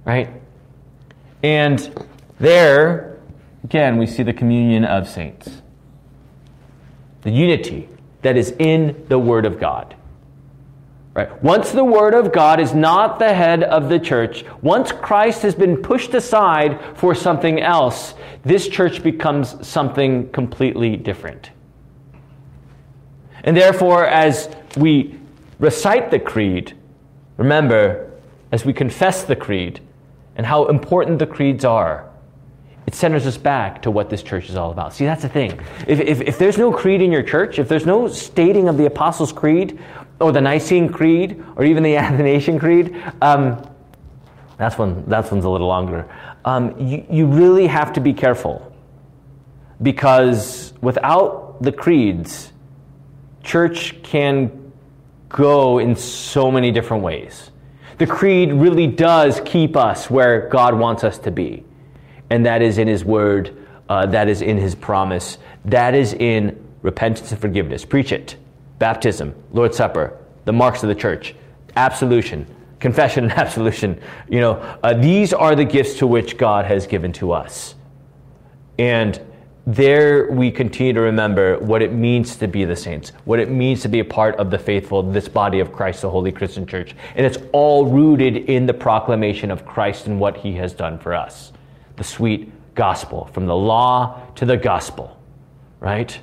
Right? 0.04 0.28
And 1.44 2.04
there, 2.40 3.11
again, 3.64 3.96
we 3.96 4.06
see 4.06 4.22
the 4.22 4.32
communion 4.32 4.84
of 4.84 5.08
saints, 5.08 5.62
the 7.22 7.30
unity 7.30 7.88
that 8.22 8.36
is 8.36 8.54
in 8.58 9.04
the 9.08 9.18
Word 9.18 9.44
of 9.44 9.58
God. 9.60 9.96
Right. 11.14 11.42
Once 11.42 11.72
the 11.72 11.84
Word 11.84 12.14
of 12.14 12.32
God 12.32 12.58
is 12.58 12.72
not 12.72 13.18
the 13.18 13.34
head 13.34 13.62
of 13.62 13.90
the 13.90 13.98
church, 13.98 14.44
once 14.62 14.92
Christ 14.92 15.42
has 15.42 15.54
been 15.54 15.76
pushed 15.76 16.14
aside 16.14 16.80
for 16.94 17.14
something 17.14 17.60
else, 17.60 18.14
this 18.44 18.66
church 18.66 19.02
becomes 19.02 19.66
something 19.66 20.30
completely 20.30 20.96
different. 20.96 21.50
And 23.44 23.54
therefore, 23.54 24.06
as 24.06 24.48
we 24.76 25.18
recite 25.58 26.10
the 26.10 26.18
creed, 26.18 26.74
remember, 27.36 28.10
as 28.50 28.64
we 28.64 28.72
confess 28.72 29.24
the 29.24 29.36
creed 29.36 29.80
and 30.36 30.46
how 30.46 30.66
important 30.66 31.18
the 31.18 31.26
creeds 31.26 31.64
are, 31.64 32.08
it 32.86 32.94
centers 32.94 33.26
us 33.26 33.36
back 33.36 33.82
to 33.82 33.90
what 33.90 34.10
this 34.10 34.22
church 34.22 34.48
is 34.48 34.56
all 34.56 34.70
about. 34.70 34.92
See, 34.92 35.04
that's 35.04 35.22
the 35.22 35.28
thing. 35.28 35.60
If, 35.86 36.00
if, 36.00 36.20
if, 36.20 36.38
there's 36.38 36.58
no 36.58 36.72
creed 36.72 37.00
in 37.00 37.12
your 37.12 37.22
church, 37.22 37.58
if 37.58 37.68
there's 37.68 37.86
no 37.86 38.08
stating 38.08 38.68
of 38.68 38.76
the 38.76 38.86
Apostles' 38.86 39.32
Creed 39.32 39.78
or 40.20 40.32
the 40.32 40.40
Nicene 40.40 40.88
Creed, 40.92 41.44
or 41.56 41.64
even 41.64 41.82
the 41.82 41.96
Athanasian 41.98 42.58
Creed, 42.58 43.00
um, 43.20 43.68
that's, 44.58 44.78
one, 44.78 45.04
that's 45.06 45.30
one's 45.30 45.44
a 45.44 45.50
little 45.50 45.68
longer. 45.68 46.08
Um, 46.44 46.78
you, 46.78 47.04
you 47.10 47.26
really 47.26 47.66
have 47.66 47.92
to 47.94 48.00
be 48.00 48.12
careful 48.12 48.72
because 49.80 50.72
without 50.80 51.62
the 51.62 51.72
creeds, 51.72 52.52
church 53.42 54.02
can 54.02 54.72
go 55.28 55.78
in 55.78 55.96
so 55.96 56.50
many 56.50 56.70
different 56.70 57.02
ways. 57.02 57.50
The 57.98 58.06
creed 58.06 58.52
really 58.52 58.86
does 58.86 59.40
keep 59.44 59.76
us 59.76 60.10
where 60.10 60.48
God 60.48 60.74
wants 60.74 61.04
us 61.04 61.18
to 61.20 61.30
be, 61.30 61.64
and 62.32 62.46
that 62.46 62.62
is 62.62 62.78
in 62.78 62.88
His 62.88 63.04
Word, 63.04 63.54
uh, 63.90 64.06
that 64.06 64.26
is 64.26 64.40
in 64.40 64.56
His 64.56 64.74
promise, 64.74 65.36
that 65.66 65.94
is 65.94 66.14
in 66.14 66.58
repentance 66.80 67.30
and 67.30 67.38
forgiveness. 67.38 67.84
Preach 67.84 68.10
it 68.10 68.36
baptism, 68.78 69.34
Lord's 69.52 69.76
Supper, 69.76 70.18
the 70.46 70.52
marks 70.52 70.82
of 70.82 70.88
the 70.88 70.94
church, 70.94 71.34
absolution, 71.76 72.46
confession 72.80 73.24
and 73.24 73.32
absolution. 73.38 74.00
You 74.30 74.40
know, 74.40 74.78
uh, 74.82 74.94
these 74.94 75.34
are 75.34 75.54
the 75.54 75.66
gifts 75.66 75.98
to 75.98 76.06
which 76.06 76.38
God 76.38 76.64
has 76.64 76.86
given 76.86 77.12
to 77.14 77.32
us. 77.32 77.74
And 78.78 79.20
there 79.66 80.32
we 80.32 80.50
continue 80.50 80.94
to 80.94 81.02
remember 81.02 81.58
what 81.58 81.82
it 81.82 81.92
means 81.92 82.36
to 82.36 82.48
be 82.48 82.64
the 82.64 82.74
saints, 82.74 83.12
what 83.26 83.40
it 83.40 83.50
means 83.50 83.82
to 83.82 83.88
be 83.88 84.00
a 84.00 84.04
part 84.06 84.36
of 84.36 84.50
the 84.50 84.58
faithful, 84.58 85.02
this 85.02 85.28
body 85.28 85.60
of 85.60 85.70
Christ, 85.70 86.00
the 86.00 86.10
Holy 86.10 86.32
Christian 86.32 86.66
Church. 86.66 86.96
And 87.14 87.26
it's 87.26 87.38
all 87.52 87.84
rooted 87.84 88.38
in 88.48 88.64
the 88.64 88.74
proclamation 88.74 89.50
of 89.50 89.66
Christ 89.66 90.06
and 90.06 90.18
what 90.18 90.38
he 90.38 90.54
has 90.54 90.72
done 90.72 90.98
for 90.98 91.12
us. 91.12 91.52
The 92.02 92.08
sweet 92.08 92.74
gospel, 92.74 93.26
from 93.26 93.46
the 93.46 93.54
law 93.54 94.20
to 94.34 94.44
the 94.44 94.56
gospel, 94.56 95.16
right? 95.78 96.20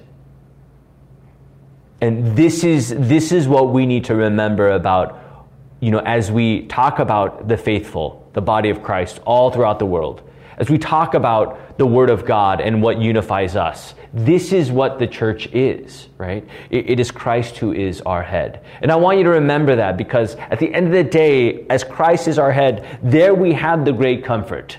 And 2.02 2.36
this 2.36 2.66
is, 2.66 2.90
this 2.90 3.32
is 3.32 3.48
what 3.48 3.70
we 3.70 3.86
need 3.86 4.04
to 4.06 4.16
remember 4.16 4.72
about, 4.72 5.48
you 5.80 5.92
know, 5.92 6.00
as 6.00 6.34
we 6.34 6.64
talk 6.64 7.00
about 7.00 7.48
the 7.48 7.56
faithful, 7.56 8.30
the 8.34 8.42
body 8.42 8.70
of 8.70 8.84
Christ 8.84 9.22
all 9.26 9.52
throughout 9.52 9.80
the 9.80 9.86
world. 9.86 10.22
As 10.58 10.70
we 10.70 10.78
talk 10.78 11.14
about 11.14 11.78
the 11.78 11.86
Word 11.86 12.10
of 12.10 12.26
God 12.26 12.60
and 12.60 12.84
what 12.84 13.00
unifies 13.00 13.56
us, 13.56 13.96
this 14.14 14.52
is 14.52 14.74
what 14.74 15.00
the 15.00 15.08
church 15.08 15.48
is, 15.54 16.10
right? 16.18 16.46
it, 16.70 16.90
it 16.90 17.00
is 17.00 17.10
Christ 17.10 17.56
who 17.56 17.72
is 17.72 18.02
our 18.02 18.22
head. 18.22 18.66
And 18.82 18.92
I 18.92 18.98
want 18.98 19.18
you 19.18 19.24
to 19.24 19.30
remember 19.30 19.78
that 19.78 19.96
because 19.96 20.36
at 20.36 20.60
the 20.60 20.74
end 20.74 20.88
of 20.88 20.92
the 20.92 21.06
day, 21.06 21.66
as 21.70 21.86
Christ 21.86 22.28
is 22.28 22.38
our 22.38 22.52
head, 22.52 23.00
there 23.02 23.34
we 23.34 23.54
have 23.54 23.86
the 23.86 23.94
great 23.94 24.26
comfort 24.26 24.78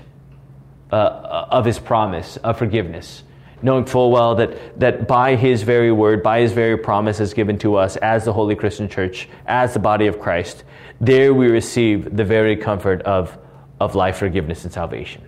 uh, 0.91 1.47
of 1.49 1.65
His 1.65 1.79
promise 1.79 2.37
of 2.37 2.57
forgiveness 2.57 3.23
knowing 3.61 3.85
full 3.85 4.11
well 4.11 4.35
that, 4.35 4.79
that 4.79 5.07
by 5.07 5.35
his 5.35 5.63
very 5.63 5.91
word, 5.91 6.23
by 6.23 6.41
his 6.41 6.51
very 6.51 6.77
promise 6.77 6.91
promises 6.91 7.33
given 7.33 7.57
to 7.57 7.75
us 7.75 7.95
as 7.97 8.25
the 8.25 8.33
Holy 8.33 8.53
Christian 8.53 8.89
Church, 8.89 9.29
as 9.47 9.73
the 9.73 9.79
body 9.79 10.07
of 10.07 10.19
Christ, 10.19 10.63
there 10.99 11.33
we 11.33 11.47
receive 11.47 12.15
the 12.15 12.23
very 12.23 12.55
comfort 12.55 13.01
of, 13.03 13.37
of 13.79 13.95
life, 13.95 14.17
forgiveness, 14.17 14.65
and 14.65 14.73
salvation. 14.73 15.23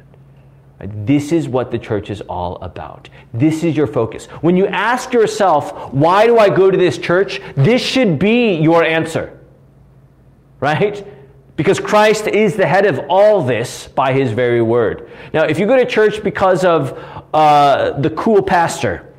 This 0.79 1.31
is 1.31 1.47
what 1.47 1.71
the 1.71 1.79
church 1.79 2.09
is 2.09 2.19
all 2.21 2.57
about. 2.57 3.07
This 3.33 3.63
is 3.63 3.77
your 3.77 3.87
focus. 3.87 4.25
When 4.41 4.57
you 4.57 4.67
ask 4.67 5.13
yourself, 5.13 5.93
why 5.93 6.27
do 6.27 6.37
I 6.37 6.49
go 6.49 6.69
to 6.69 6.77
this 6.77 6.97
church? 6.97 7.41
This 7.55 7.81
should 7.81 8.19
be 8.19 8.55
your 8.55 8.83
answer. 8.83 9.39
Right? 10.59 11.07
Because 11.55 11.79
Christ 11.79 12.27
is 12.27 12.55
the 12.55 12.65
head 12.65 12.85
of 12.85 12.99
all 13.09 13.43
this 13.43 13.87
by 13.87 14.13
his 14.13 14.31
very 14.31 14.61
word. 14.61 15.11
Now, 15.33 15.43
if 15.43 15.59
you 15.59 15.67
go 15.67 15.75
to 15.75 15.85
church 15.85 16.23
because 16.23 16.65
of 16.65 16.97
uh, 17.33 17.99
the 17.99 18.09
cool 18.11 18.41
pastor. 18.41 19.13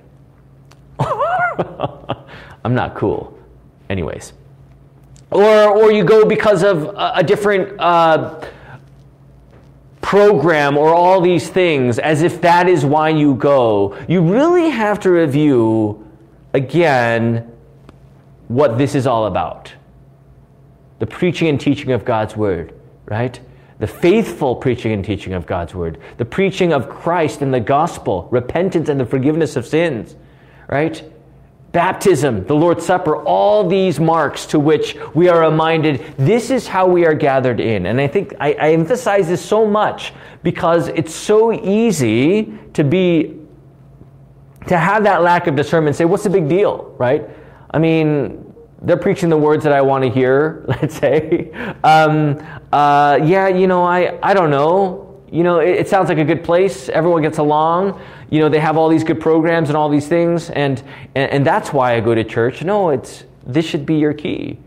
I'm 0.98 2.74
not 2.74 2.94
cool. 2.94 3.38
Anyways. 3.88 4.32
Or, 5.30 5.68
or 5.68 5.92
you 5.92 6.04
go 6.04 6.24
because 6.24 6.62
of 6.62 6.84
a, 6.84 7.12
a 7.16 7.22
different 7.22 7.78
uh, 7.80 8.44
program 10.00 10.76
or 10.76 10.94
all 10.94 11.20
these 11.20 11.48
things 11.48 11.98
as 11.98 12.22
if 12.22 12.40
that 12.40 12.68
is 12.68 12.84
why 12.84 13.08
you 13.10 13.34
go. 13.34 13.96
You 14.08 14.20
really 14.22 14.70
have 14.70 15.00
to 15.00 15.10
review 15.10 16.06
again 16.52 17.50
what 18.48 18.78
this 18.78 18.94
is 18.94 19.06
all 19.06 19.26
about 19.26 19.72
the 20.98 21.06
preaching 21.06 21.48
and 21.48 21.60
teaching 21.60 21.92
of 21.92 22.04
God's 22.04 22.36
word, 22.36 22.72
right? 23.06 23.40
the 23.78 23.86
faithful 23.86 24.56
preaching 24.56 24.92
and 24.92 25.04
teaching 25.04 25.32
of 25.32 25.46
God's 25.46 25.74
word, 25.74 25.98
the 26.16 26.24
preaching 26.24 26.72
of 26.72 26.88
Christ 26.88 27.42
and 27.42 27.52
the 27.52 27.60
gospel, 27.60 28.28
repentance 28.30 28.88
and 28.88 29.00
the 29.00 29.06
forgiveness 29.06 29.56
of 29.56 29.66
sins, 29.66 30.14
right? 30.68 31.02
Baptism, 31.72 32.46
the 32.46 32.54
Lord's 32.54 32.86
Supper, 32.86 33.16
all 33.24 33.68
these 33.68 33.98
marks 33.98 34.46
to 34.46 34.60
which 34.60 34.96
we 35.12 35.28
are 35.28 35.50
reminded 35.50 36.00
this 36.16 36.50
is 36.50 36.68
how 36.68 36.86
we 36.86 37.04
are 37.04 37.14
gathered 37.14 37.58
in. 37.58 37.86
And 37.86 38.00
I 38.00 38.06
think 38.06 38.32
I, 38.38 38.52
I 38.52 38.72
emphasize 38.72 39.26
this 39.26 39.44
so 39.44 39.66
much 39.66 40.12
because 40.44 40.86
it's 40.88 41.14
so 41.14 41.52
easy 41.52 42.56
to 42.74 42.84
be, 42.84 43.40
to 44.68 44.78
have 44.78 45.02
that 45.02 45.22
lack 45.22 45.48
of 45.48 45.56
discernment 45.56 45.96
say, 45.96 46.04
what's 46.04 46.22
the 46.22 46.30
big 46.30 46.48
deal, 46.48 46.94
right? 46.96 47.28
I 47.72 47.80
mean, 47.80 48.43
they're 48.84 48.96
preaching 48.96 49.28
the 49.28 49.38
words 49.38 49.64
that 49.64 49.72
I 49.72 49.80
want 49.80 50.04
to 50.04 50.10
hear, 50.10 50.64
let's 50.68 50.96
say. 50.96 51.50
Um, 51.82 52.38
uh, 52.72 53.18
yeah, 53.22 53.48
you 53.48 53.66
know, 53.66 53.84
I, 53.84 54.18
I 54.22 54.34
don't 54.34 54.50
know. 54.50 55.22
You 55.30 55.42
know, 55.42 55.58
it, 55.58 55.70
it, 55.70 55.88
sounds 55.88 56.08
like 56.08 56.18
a 56.18 56.24
good 56.24 56.44
place. 56.44 56.88
Everyone 56.88 57.22
gets 57.22 57.38
along. 57.38 58.00
You 58.30 58.40
know, 58.40 58.48
they 58.48 58.60
have 58.60 58.76
all 58.76 58.88
these 58.88 59.02
good 59.02 59.20
programs 59.20 59.68
and 59.68 59.76
all 59.76 59.88
these 59.88 60.06
things, 60.06 60.50
and, 60.50 60.80
and, 61.14 61.30
and 61.30 61.46
that's 61.46 61.72
why 61.72 61.94
I 61.94 62.00
go 62.00 62.14
to 62.14 62.22
church. 62.22 62.62
No, 62.62 62.90
it's 62.90 63.24
this 63.46 63.64
should 63.66 63.84
be 63.84 63.96
your 63.96 64.12
key, 64.12 64.58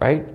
right? 0.00 0.26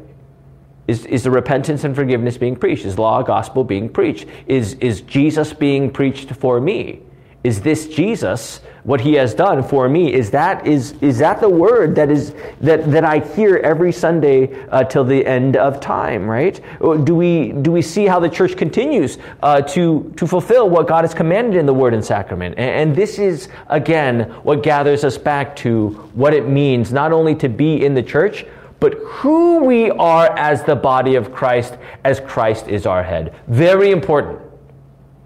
Is, 0.88 1.06
is 1.06 1.24
the 1.24 1.32
repentance 1.32 1.86
and 1.86 1.96
forgiveness 1.96 2.38
being 2.38 2.56
preached? 2.56 2.86
Is 2.86 3.00
law, 3.00 3.22
gospel 3.22 3.64
being 3.64 3.88
preached? 3.88 4.28
Is, 4.48 4.74
is 4.76 5.02
Jesus 5.02 5.54
being 5.54 5.90
preached 5.90 6.32
for 6.32 6.60
me? 6.60 7.02
Is 7.44 7.60
this 7.62 7.88
Jesus, 7.88 8.62
what 8.84 9.02
he 9.02 9.14
has 9.14 9.34
done 9.34 9.64
for 9.64 9.90
me, 9.90 10.14
is 10.14 10.32
that, 10.32 10.66
is, 10.66 10.94
is 11.02 11.18
that 11.18 11.42
the 11.42 11.50
word 11.50 11.94
that, 11.96 12.10
is, 12.10 12.34
that, 12.62 12.90
that 12.92 13.04
I 13.04 13.20
hear 13.20 13.58
every 13.58 13.92
Sunday 13.92 14.66
uh, 14.70 14.86
till 14.86 15.04
the 15.04 15.26
end 15.26 15.58
of 15.58 15.82
time, 15.82 16.30
right? 16.30 16.60
Do 16.80 17.14
we, 17.16 17.52
do 17.52 17.72
we 17.72 17.82
see 17.82 18.06
how 18.06 18.20
the 18.20 18.30
church 18.30 18.56
continues 18.56 19.18
uh, 19.42 19.62
to, 19.62 20.14
to 20.16 20.26
fulfill 20.26 20.70
what 20.70 20.88
God 20.88 21.04
has 21.04 21.14
commanded 21.14 21.60
in 21.60 21.66
the 21.66 21.74
word 21.74 21.94
and 21.94 22.04
sacrament? 22.04 22.56
And, 22.58 22.90
and 22.90 22.96
this 22.96 23.20
is, 23.20 23.50
again, 23.68 24.22
what 24.44 24.64
gathers 24.64 25.04
us 25.04 25.18
back 25.18 25.56
to 25.58 25.90
what 26.14 26.34
it 26.34 26.48
means 26.48 26.94
not 26.94 27.12
only 27.12 27.36
to 27.36 27.50
be 27.50 27.86
in 27.86 27.94
the 27.94 28.04
church, 28.04 28.46
but 28.80 28.94
who 28.96 29.64
we 29.64 29.92
are 29.92 30.38
as 30.38 30.64
the 30.64 30.76
body 30.76 31.16
of 31.16 31.34
Christ, 31.34 31.78
as 32.04 32.20
Christ 32.22 32.68
is 32.68 32.86
our 32.86 33.04
head. 33.04 33.34
Very 33.48 33.92
important, 33.92 34.40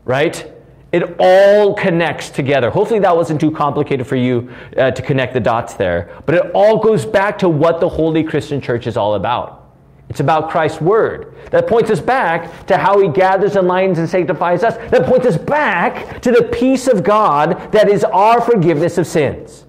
right? 0.04 0.52
It 0.92 1.16
all 1.20 1.74
connects 1.74 2.30
together. 2.30 2.70
Hopefully, 2.70 3.00
that 3.02 3.16
wasn't 3.16 3.42
too 3.42 3.52
complicated 3.52 4.08
for 4.08 4.16
you 4.16 4.50
uh, 4.78 4.92
to 4.92 5.02
connect 5.02 5.34
the 5.34 5.40
dots 5.40 5.74
there. 5.74 6.18
But 6.26 6.36
it 6.36 6.52
all 6.54 6.80
goes 6.80 7.06
back 7.06 7.38
to 7.40 7.50
what 7.50 7.82
the 7.82 7.90
Holy 7.90 8.24
Christian 8.24 8.62
Church 8.62 8.88
is 8.88 8.96
all 8.96 9.16
about. 9.16 9.66
It's 10.10 10.22
about 10.22 10.50
Christ's 10.50 10.80
Word. 10.80 11.36
That 11.52 11.68
points 11.68 11.92
us 11.92 12.00
back 12.00 12.66
to 12.68 12.78
how 12.78 13.00
He 13.00 13.10
gathers 13.10 13.58
enlightens 13.58 14.00
and 14.00 14.10
sanctifies 14.10 14.64
us. 14.64 14.78
That 14.90 15.06
points 15.06 15.26
us 15.26 15.38
back 15.38 16.22
to 16.22 16.32
the 16.32 16.44
peace 16.44 16.88
of 16.88 17.04
God 17.04 17.72
that 17.74 17.90
is 17.90 18.06
our 18.06 18.40
forgiveness 18.40 18.98
of 18.98 19.06
sins. 19.06 19.66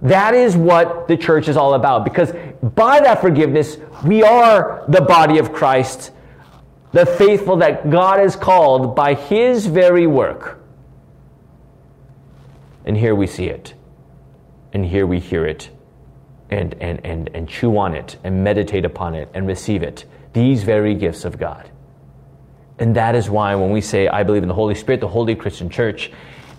That 0.00 0.34
is 0.34 0.56
what 0.56 1.08
the 1.08 1.16
church 1.16 1.48
is 1.48 1.56
all 1.56 1.74
about. 1.74 2.04
Because 2.04 2.32
by 2.74 3.00
that 3.00 3.20
forgiveness, 3.20 3.76
we 4.04 4.22
are 4.22 4.84
the 4.88 5.02
body 5.02 5.38
of 5.38 5.52
Christ 5.52 6.12
the 6.92 7.04
faithful 7.04 7.56
that 7.58 7.90
God 7.90 8.18
has 8.18 8.36
called 8.36 8.96
by 8.96 9.14
His 9.14 9.66
very 9.66 10.06
work. 10.06 10.60
And 12.84 12.96
here 12.96 13.14
we 13.14 13.26
see 13.26 13.46
it. 13.46 13.74
And 14.72 14.84
here 14.84 15.06
we 15.06 15.20
hear 15.20 15.46
it. 15.46 15.70
And, 16.50 16.74
and, 16.80 17.04
and, 17.04 17.30
and 17.34 17.46
chew 17.48 17.76
on 17.76 17.94
it 17.94 18.16
and 18.24 18.42
meditate 18.42 18.86
upon 18.86 19.14
it 19.14 19.28
and 19.34 19.46
receive 19.46 19.82
it. 19.82 20.06
These 20.32 20.62
very 20.62 20.94
gifts 20.94 21.26
of 21.26 21.38
God. 21.38 21.70
And 22.78 22.96
that 22.96 23.14
is 23.14 23.28
why 23.28 23.54
when 23.56 23.70
we 23.70 23.82
say, 23.82 24.08
I 24.08 24.22
believe 24.22 24.42
in 24.42 24.48
the 24.48 24.54
Holy 24.54 24.74
Spirit, 24.74 25.00
the 25.00 25.08
Holy 25.08 25.34
Christian 25.34 25.68
Church, 25.68 26.10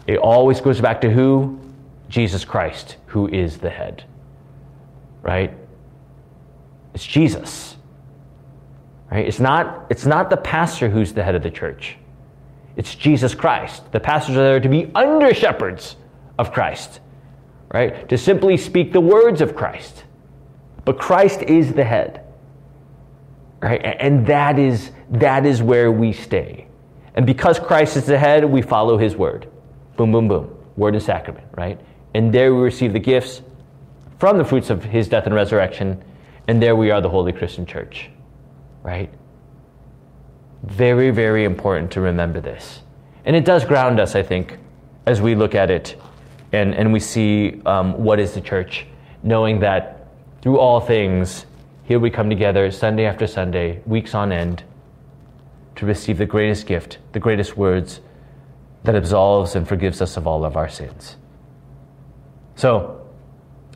it 0.05 0.17
always 0.17 0.61
goes 0.61 0.79
back 0.79 1.01
to 1.01 1.09
who? 1.09 1.59
Jesus 2.09 2.45
Christ, 2.45 2.97
who 3.07 3.27
is 3.27 3.57
the 3.57 3.69
head. 3.69 4.03
Right? 5.21 5.53
It's 6.93 7.05
Jesus. 7.05 7.77
Right? 9.11 9.25
It's, 9.27 9.39
not, 9.39 9.87
it's 9.89 10.05
not 10.05 10.29
the 10.29 10.37
pastor 10.37 10.89
who's 10.89 11.13
the 11.13 11.23
head 11.23 11.35
of 11.35 11.43
the 11.43 11.49
church. 11.49 11.97
It's 12.75 12.93
Jesus 12.95 13.33
Christ. 13.33 13.91
The 13.91 13.99
pastors 13.99 14.37
are 14.37 14.43
there 14.43 14.59
to 14.59 14.69
be 14.69 14.91
under 14.93 15.33
shepherds 15.33 15.95
of 16.37 16.53
Christ, 16.53 17.01
right? 17.73 18.07
To 18.07 18.17
simply 18.17 18.55
speak 18.55 18.93
the 18.93 19.01
words 19.01 19.41
of 19.41 19.55
Christ. 19.55 20.03
But 20.85 20.97
Christ 20.97 21.41
is 21.41 21.73
the 21.73 21.83
head. 21.83 22.23
Right? 23.61 23.81
And 23.83 24.25
that 24.27 24.57
is 24.57 24.91
that 25.09 25.45
is 25.45 25.61
where 25.61 25.91
we 25.91 26.13
stay. 26.13 26.67
And 27.15 27.25
because 27.25 27.59
Christ 27.59 27.97
is 27.97 28.05
the 28.05 28.17
head, 28.17 28.45
we 28.45 28.61
follow 28.61 28.97
his 28.97 29.15
word. 29.15 29.49
Boom, 29.97 30.11
boom, 30.11 30.27
boom. 30.27 30.55
Word 30.77 30.93
and 30.93 31.03
sacrament, 31.03 31.47
right? 31.57 31.81
And 32.13 32.33
there 32.33 32.55
we 32.55 32.61
receive 32.61 32.93
the 32.93 32.99
gifts 32.99 33.41
from 34.19 34.37
the 34.37 34.45
fruits 34.45 34.69
of 34.69 34.83
his 34.83 35.09
death 35.09 35.25
and 35.25 35.35
resurrection. 35.35 36.01
And 36.47 36.61
there 36.61 36.75
we 36.75 36.91
are, 36.91 37.01
the 37.01 37.09
Holy 37.09 37.33
Christian 37.33 37.65
Church 37.65 38.09
right? 38.83 39.11
Very, 40.63 41.11
very 41.11 41.45
important 41.45 41.91
to 41.91 42.01
remember 42.01 42.41
this. 42.41 42.81
And 43.25 43.35
it 43.35 43.45
does 43.45 43.65
ground 43.65 43.99
us, 43.99 44.15
I 44.15 44.23
think, 44.23 44.57
as 45.05 45.21
we 45.21 45.35
look 45.35 45.55
at 45.55 45.69
it 45.69 45.95
and, 46.51 46.73
and 46.73 46.91
we 46.91 46.99
see 46.99 47.61
um, 47.65 48.03
what 48.03 48.19
is 48.19 48.33
the 48.33 48.41
church, 48.41 48.85
knowing 49.23 49.59
that 49.59 50.07
through 50.41 50.59
all 50.59 50.79
things, 50.79 51.45
here 51.83 51.99
we 51.99 52.09
come 52.09 52.29
together 52.29 52.71
Sunday 52.71 53.05
after 53.05 53.27
Sunday, 53.27 53.81
weeks 53.85 54.15
on 54.15 54.31
end, 54.31 54.63
to 55.75 55.85
receive 55.85 56.17
the 56.17 56.25
greatest 56.25 56.65
gift, 56.65 56.97
the 57.13 57.19
greatest 57.19 57.55
words 57.55 58.01
that 58.83 58.95
absolves 58.95 59.55
and 59.55 59.67
forgives 59.67 60.01
us 60.01 60.17
of 60.17 60.25
all 60.27 60.45
of 60.45 60.55
our 60.55 60.69
sins. 60.69 61.17
So, 62.55 63.07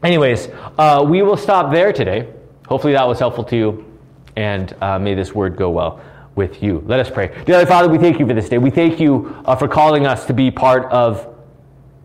anyways, 0.03 0.47
uh, 0.77 1.05
we 1.07 1.21
will 1.21 1.37
stop 1.37 1.73
there 1.73 1.93
today. 1.93 2.29
Hopefully, 2.67 2.93
that 2.93 3.07
was 3.07 3.19
helpful 3.19 3.43
to 3.45 3.55
you 3.55 3.92
and 4.35 4.75
uh, 4.81 4.99
may 4.99 5.15
this 5.15 5.33
word 5.33 5.55
go 5.55 5.69
well 5.69 6.01
with 6.35 6.63
you. 6.63 6.83
Let 6.85 6.99
us 6.99 7.09
pray. 7.09 7.43
Dear 7.45 7.65
Father, 7.65 7.89
we 7.89 7.97
thank 7.97 8.19
you 8.19 8.27
for 8.27 8.33
this 8.33 8.49
day. 8.49 8.57
We 8.57 8.71
thank 8.71 8.99
you 8.99 9.41
uh, 9.45 9.55
for 9.55 9.67
calling 9.67 10.07
us 10.07 10.25
to 10.25 10.33
be 10.33 10.51
part 10.51 10.91
of 10.91 11.27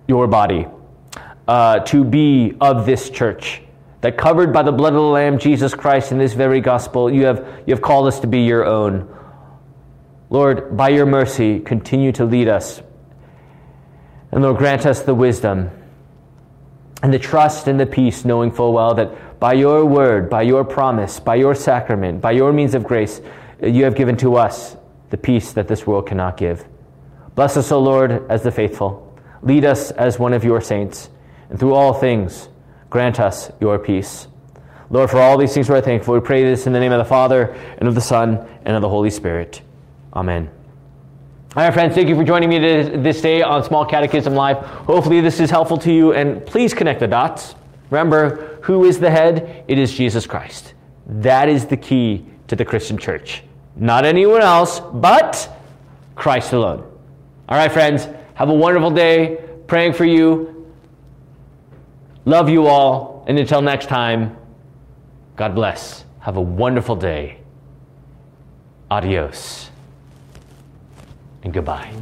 your 0.06 0.26
body, 0.26 0.66
uh, 1.46 1.80
to 1.80 2.04
be 2.04 2.56
of 2.60 2.86
this 2.86 3.10
church. 3.10 3.62
That 4.00 4.16
covered 4.16 4.52
by 4.52 4.62
the 4.62 4.70
blood 4.70 4.92
of 4.92 5.00
the 5.00 5.08
Lamb, 5.08 5.40
Jesus 5.40 5.74
Christ, 5.74 6.12
in 6.12 6.18
this 6.18 6.32
very 6.32 6.60
gospel, 6.60 7.10
you 7.10 7.26
have, 7.26 7.64
you 7.66 7.74
have 7.74 7.82
called 7.82 8.06
us 8.06 8.20
to 8.20 8.28
be 8.28 8.42
your 8.42 8.64
own. 8.64 9.12
Lord, 10.30 10.76
by 10.76 10.90
your 10.90 11.06
mercy, 11.06 11.58
continue 11.58 12.12
to 12.12 12.24
lead 12.24 12.46
us. 12.48 12.80
And 14.30 14.42
Lord, 14.42 14.58
grant 14.58 14.86
us 14.86 15.02
the 15.02 15.14
wisdom 15.14 15.70
and 17.02 17.12
the 17.12 17.18
trust 17.18 17.66
and 17.66 17.80
the 17.80 17.86
peace, 17.86 18.24
knowing 18.24 18.52
full 18.52 18.72
well 18.72 18.94
that 18.94 19.10
by 19.38 19.53
your 19.53 19.85
word, 19.85 20.29
by 20.29 20.42
your 20.42 20.64
promise, 20.64 21.20
by 21.20 21.37
your 21.37 21.55
sacrament, 21.55 22.20
by 22.20 22.33
your 22.33 22.53
means 22.53 22.74
of 22.74 22.85
grace, 22.85 23.20
you 23.62 23.85
have 23.85 23.94
given 23.94 24.16
to 24.16 24.37
us 24.37 24.77
the 25.11 25.16
peace 25.16 25.53
that 25.53 25.68
this 25.68 25.87
world 25.87 26.07
cannot 26.07 26.37
give. 26.37 26.64
Bless 27.35 27.57
us, 27.57 27.70
O 27.70 27.81
Lord, 27.81 28.27
as 28.31 28.42
the 28.42 28.51
faithful. 28.51 29.16
Lead 29.42 29.64
us 29.64 29.90
as 29.92 30.18
one 30.18 30.33
of 30.33 30.44
your 30.44 30.61
saints. 30.61 31.09
And 31.51 31.59
through 31.59 31.74
all 31.74 31.94
things, 31.94 32.48
grant 32.90 33.20
us 33.20 33.51
your 33.61 33.79
peace. 33.79 34.27
Lord, 34.90 35.11
for 35.11 35.18
all 35.18 35.38
these 35.38 35.55
things 35.55 35.68
we're 35.68 35.81
thankful. 35.81 36.14
We 36.14 36.20
pray 36.20 36.42
this 36.42 36.66
in 36.66 36.72
the 36.72 36.81
name 36.81 36.92
of 36.92 36.98
the 36.98 37.05
Father, 37.05 37.55
and 37.79 37.88
of 37.88 37.94
the 37.94 38.01
Son, 38.01 38.46
and 38.64 38.74
of 38.74 38.83
the 38.83 38.88
Holy 38.88 39.11
Spirit. 39.11 39.61
Amen. 40.14 40.51
All 41.57 41.62
right, 41.62 41.72
friends, 41.72 41.94
thank 41.94 42.09
you 42.09 42.16
for 42.16 42.24
joining 42.24 42.48
me 42.48 42.59
this 42.59 43.20
day 43.20 43.42
on 43.42 43.62
Small 43.64 43.85
Catechism 43.85 44.35
Live. 44.35 44.59
Hopefully, 44.59 45.20
this 45.20 45.40
is 45.40 45.51
helpful 45.51 45.79
to 45.79 45.92
you, 45.92 46.12
and 46.12 46.44
please 46.44 46.74
connect 46.74 47.01
the 47.01 47.07
dots. 47.07 47.55
Remember, 47.90 48.47
who 48.62 48.85
is 48.85 48.99
the 48.99 49.11
head? 49.11 49.64
It 49.68 49.79
is 49.79 49.92
Jesus 49.92 50.27
Christ. 50.27 50.75
That 51.07 51.49
is 51.49 51.66
the 51.66 51.77
key 51.77 52.27
to 52.49 52.57
the 52.57 52.64
Christian 52.64 52.99
church. 52.99 53.42
Not 53.77 54.05
anyone 54.05 54.42
else, 54.42 54.81
but 54.81 55.51
Christ 56.14 56.53
alone. 56.53 56.81
All 57.49 57.57
right, 57.57 57.71
friends, 57.71 58.09
have 58.35 58.49
a 58.49 58.55
wonderful 58.55 58.90
day. 58.90 59.38
Praying 59.66 59.92
for 59.92 60.05
you. 60.05 60.71
Love 62.25 62.49
you 62.49 62.66
all. 62.66 63.25
And 63.27 63.38
until 63.38 63.62
next 63.62 63.87
time, 63.87 64.37
God 65.37 65.55
bless. 65.55 66.05
Have 66.21 66.37
a 66.37 66.42
wonderful 66.42 66.97
day. 66.97 67.40
Adios. 68.90 69.71
And 71.42 71.53
goodbye. 71.53 71.94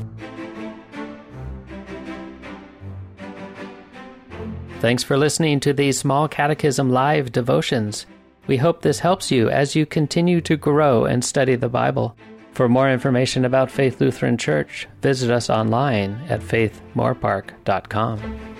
Thanks 4.87 5.03
for 5.03 5.19
listening 5.19 5.59
to 5.61 5.73
these 5.73 5.99
Small 5.99 6.29
Catechism 6.29 6.91
Live 6.91 7.33
devotions. 7.33 8.07
We 8.47 8.57
hope 8.57 8.83
this 8.83 9.01
helps 9.01 9.33
you 9.33 9.51
as 9.51 9.75
you 9.75 9.85
continue 9.85 10.41
to 10.43 10.57
grow 10.57 11.07
and 11.07 11.25
study 11.25 11.57
the 11.57 11.69
Bible. 11.69 12.17
For 12.53 12.69
more 12.69 12.89
information 12.89 13.45
about 13.45 13.69
Faith 13.69 14.01
Lutheran 14.01 14.39
Church, 14.39 14.87
visit 15.03 15.33
us 15.33 15.51
online 15.51 16.25
at 16.29 16.41
faithmoorpark.com. 16.41 18.56